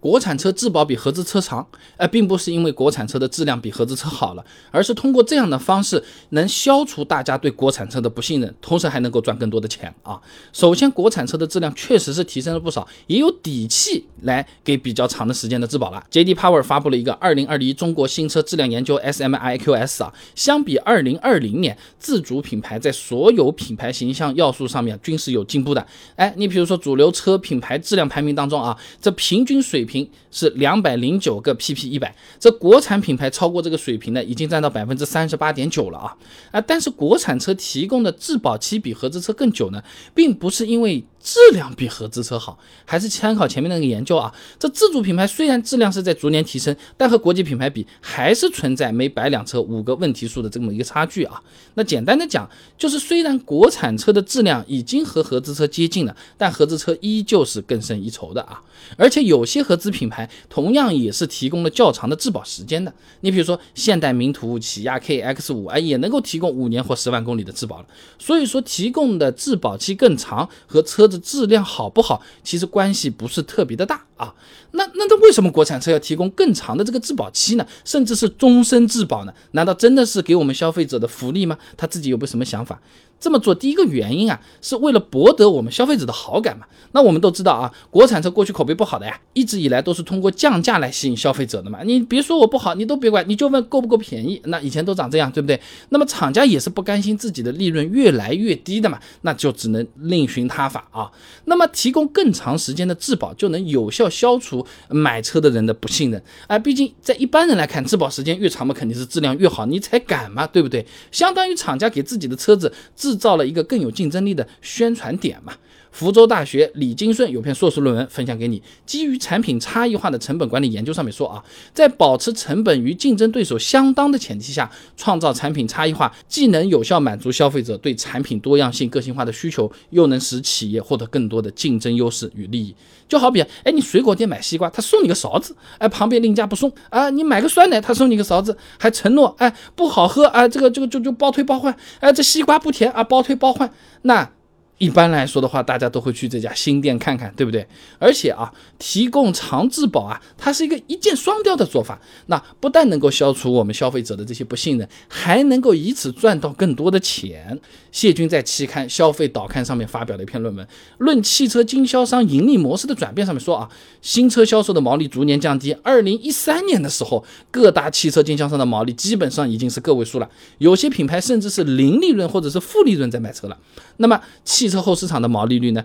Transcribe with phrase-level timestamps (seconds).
[0.00, 10.20] 国产车质保比合资车长，呃，并不是因为国产车的质量比合资车好了，而是通过这样的方式能消除大家对国产车的不信任，同时还能够赚更多的钱啊。
[10.52, 16.02] 首先，国产车的质量确实是提升了不少，也有底气来给比较长的时间的质保了。
[16.10, 16.34] J.D.
[16.34, 25.84] Power 发布了一个二零二一中国新车质量研究 S.M.I.Q.S 啊，相比二零二零年，自主品牌在所有品牌形象要素上面均是有进步的。
[26.16, 36.16] 哎，你比如说主流车品牌质量排名当中啊，这平均水平是两百零九个 pp 一百，这国产品牌超过这个水平呢，已经占到百分之三十八点九了啊
[36.52, 36.60] 啊！
[36.60, 39.82] 但是国产车提供的质保期比合资车更久呢，
[40.14, 41.02] 并不是因为。
[41.20, 44.32] 质量比合资车好，还是参考前面那个研究啊？
[44.58, 51.42] 这自主品牌虽然质量是在逐年提升，但和国际品牌比，还是存在每百辆车五个问题数的这么一个差距啊。
[51.74, 58.62] 那简单的讲，就是虽然国产车的质量已经和合资车接近了，但合资车依旧是更胜一筹的啊。
[58.96, 62.92] 而且有些合资品牌同样也是提供了较长的质保时间的。
[63.20, 67.86] 你比如说现代名图、起亚 KX 五啊，也能够提供五年或十万公里的质保了。
[68.18, 74.34] 所以说，提供的质保期更长和车质量好不好，其实关系不是特别的大啊。
[74.72, 77.64] 那那他为什么国产车要提供更长的这个质保期呢？
[77.84, 79.32] 甚至是终身质保呢？
[79.52, 81.56] 难道真的是给我们消费者的福利吗？
[81.76, 82.82] 他自己有没有什么想法？
[83.20, 86.66] 这么做第一个原因啊，是为了博得我们消费者的好感嘛。
[86.92, 91.82] 那我们都知道啊，国产车过去口碑不好的呀，一直以来都是通过降价来吸引消费者的嘛。
[91.82, 94.40] 你别说我不好，你都别管，你就问够不够便宜。
[94.44, 95.60] 那以前都长这样，对不对？
[95.90, 101.10] 那么厂家也是不甘心自己的利润越来越低的嘛，那就只能另寻他法啊。
[101.44, 106.22] 那么提供更长时间的质保，就能有效消除买车的人的不信任。
[106.46, 110.86] 哎，毕竟在一般人来看，质保时间越长嘛，肯定是质量越好，你才敢嘛，对不对？
[111.10, 112.72] 相当于厂家给自己的车子。
[113.08, 115.54] 制造了一个更有竞争力的宣传点嘛？
[115.98, 121.42] 福州大学李金顺有篇硕士论文分享给你，基于产品差异化的成本管理研究上面说啊，
[121.74, 132.72] 在保持成本与竞争对手相当的前提下，创造产品差异化，既能有效满足消费者对产品多样性、个性化的需求，又能使企业获得更多的竞争优势与利益。
[133.08, 137.10] 就好比，哎，你水果店买西瓜，他送你个勺子，哎，旁边另家不送啊。
[137.10, 143.68] 你买个酸奶，他送你个勺子，还承诺，哎，不好喝啊，这个这个就就包退包换，哎，这西瓜不甜啊，包退包换，
[144.02, 144.30] 那。
[144.78, 147.66] 一般来说的话，大家都会去这家新店看看，对不对？
[147.98, 152.00] 而且啊，提供长质保啊，它是一个一箭双雕的做法。
[152.26, 157.60] 那不但能够消除我们消费者的这些不信任，还能够以此赚到更多的钱。
[157.90, 160.64] 谢军在期刊《消费导刊》上面发表了一篇论文，
[160.98, 163.68] 《论汽车经销商盈利模式的转变》，上面说啊，
[164.00, 165.72] 新车销售的毛利逐年降低。
[165.82, 173.58] 二零一三年的时候，各大汽车经销商的毛利基本上已经是个位数了，有些品牌甚至是零利润或者是负利润在卖车了。
[173.96, 175.82] 那么汽汽车后市场的毛利率呢，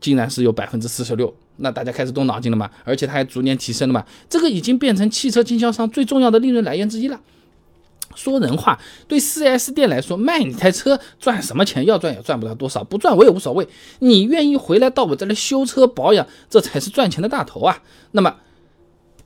[0.00, 2.70] 竟然是有百分之四十六，那大家开始动脑筋了嘛？
[2.84, 4.04] 而且它还逐年提升了嘛？
[4.28, 7.20] 这个已经变成汽车经销商最重要的利润来源之一了。
[8.14, 8.78] 说人话，
[9.08, 11.84] 对 4S 店来说，卖你台车赚什么钱？
[11.84, 13.66] 要赚也赚不了多少，不赚我也无所谓。
[13.98, 17.82] 你愿意回来到我这里修车保养，这才是赚钱的大头啊。
[18.12, 18.36] 那么，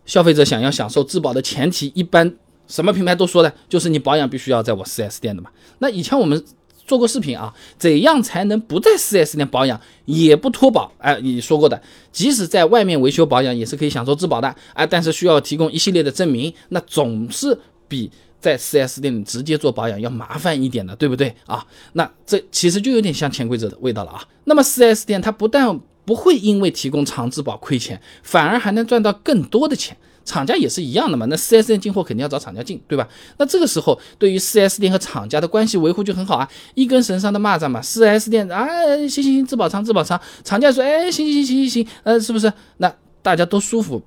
[0.06, 2.34] 消费者想要享受质保的前提，一般
[2.66, 5.50] 什么品牌都说的，就是你保养必须要在我 4S 店的嘛。
[5.80, 6.42] 那以前我们。
[6.90, 10.90] 做过视频啊，怎样才能不在 4S 店保养也不脱保？
[10.98, 11.80] 哎，你说过的，
[12.10, 17.56] 即使在外面维修保养也是可以享受质保的，哎，但是需要提供一系列的证明，那总是
[17.86, 21.64] 比在 4S 店里直接做保养要麻烦一点的，对不对啊？
[21.92, 24.24] 那这其实就有点像潜规则的味道了啊。
[24.46, 29.96] 那么 4S 店它不但不会因为提供长质保亏钱，反而还能赚到更多的钱。
[30.24, 33.08] 厂家也是一样的嘛，那 4S 店进货肯定要找厂家进，对吧？
[33.38, 37.80] 那这个时候对于 4S 店和厂家的关系维护就很好啊，一根绳上的蚂蚱嘛。
[37.80, 38.66] 4S 店啊，
[38.96, 40.20] 行行行，质保仓，质保仓。
[40.44, 42.52] 厂家说，哎，行行行行行行，呃，是不是？
[42.76, 44.02] 那大家都舒服，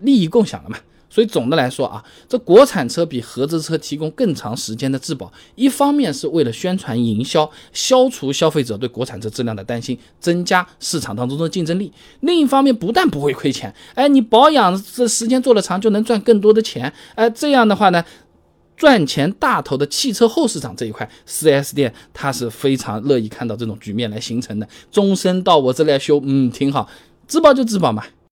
[0.00, 0.76] 利益共享了嘛。
[1.14, 11.88] 所以总的来说啊，这国产车比合资车提供更长时间的质保，一方面是为了宣传营销，消除消费者对国产车质量的担心，增加市场当中的竞争力；
[12.22, 18.04] 另一方面不但不会亏钱，哎，你保养这时间做的长，就能赚更多的钱，哎，这样的话呢，
[18.76, 26.88] 赚钱大头的汽车后市场这一块，4S 店它是非常乐意看到这种局面来形成的，终身到我这来修，嗯，挺好，
[27.28, 28.04] 质保就质保嘛。